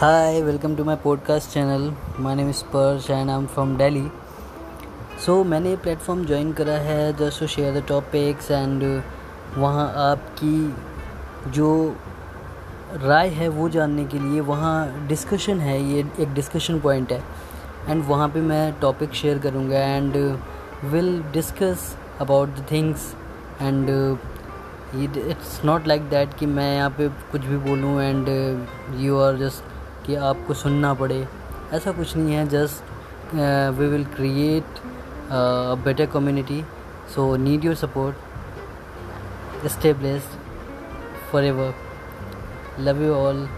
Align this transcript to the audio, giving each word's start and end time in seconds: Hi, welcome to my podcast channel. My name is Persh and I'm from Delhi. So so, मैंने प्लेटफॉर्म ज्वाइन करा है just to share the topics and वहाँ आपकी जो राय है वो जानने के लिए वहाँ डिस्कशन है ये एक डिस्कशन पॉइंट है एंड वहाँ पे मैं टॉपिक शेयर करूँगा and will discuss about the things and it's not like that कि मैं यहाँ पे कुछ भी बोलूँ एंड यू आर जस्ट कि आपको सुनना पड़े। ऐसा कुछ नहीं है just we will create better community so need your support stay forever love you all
Hi, 0.00 0.40
welcome 0.40 0.76
to 0.76 0.84
my 0.84 0.96
podcast 0.96 1.52
channel. 1.52 1.94
My 2.18 2.32
name 2.34 2.48
is 2.48 2.62
Persh 2.64 3.10
and 3.10 3.30
I'm 3.30 3.46
from 3.46 3.72
Delhi. 3.76 4.04
So 5.18 5.34
so, 5.34 5.44
मैंने 5.46 5.74
प्लेटफॉर्म 5.76 6.24
ज्वाइन 6.26 6.52
करा 6.52 6.76
है 6.78 7.12
just 7.16 7.40
to 7.40 7.46
share 7.46 7.74
the 7.74 7.82
topics 7.88 8.50
and 8.50 8.84
वहाँ 9.56 9.84
आपकी 10.02 11.50
जो 11.50 11.72
राय 13.02 13.28
है 13.30 13.48
वो 13.48 13.68
जानने 13.68 14.04
के 14.04 14.18
लिए 14.18 14.40
वहाँ 14.46 15.06
डिस्कशन 15.08 15.60
है 15.60 15.78
ये 15.82 15.98
एक 16.20 16.32
डिस्कशन 16.34 16.80
पॉइंट 16.80 17.12
है 17.12 17.22
एंड 17.88 18.04
वहाँ 18.06 18.28
पे 18.28 18.40
मैं 18.42 18.62
टॉपिक 18.80 19.14
शेयर 19.14 19.38
करूँगा 19.38 19.80
and 19.96 20.16
will 20.92 21.12
discuss 21.32 21.94
about 22.20 22.48
the 22.50 22.64
things 22.70 23.12
and 23.60 23.90
it's 24.96 25.60
not 25.64 25.86
like 25.86 26.08
that 26.10 26.34
कि 26.38 26.46
मैं 26.54 26.74
यहाँ 26.74 26.90
पे 26.98 27.08
कुछ 27.32 27.40
भी 27.42 27.56
बोलूँ 27.68 28.00
एंड 28.02 28.28
यू 29.00 29.18
आर 29.18 29.36
जस्ट 29.36 29.78
कि 30.06 30.14
आपको 30.28 30.54
सुनना 30.54 30.92
पड़े। 30.94 31.26
ऐसा 31.72 31.92
कुछ 31.92 32.16
नहीं 32.16 32.34
है 32.34 32.46
just 32.48 33.34
we 33.78 33.86
will 33.86 34.04
create 34.16 34.78
better 35.84 36.06
community 36.12 36.62
so 37.14 37.34
need 37.36 37.64
your 37.64 37.74
support 37.74 39.66
stay 39.70 39.92
forever 41.44 41.74
love 42.80 43.02
you 43.02 43.14
all 43.14 43.48